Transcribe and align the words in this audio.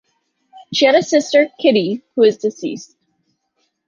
She 0.73 0.85
had 0.85 0.95
a 0.95 1.03
sister, 1.03 1.49
Kitty, 1.59 2.01
who 2.15 2.23
is 2.23 2.39
deceased. 2.39 2.97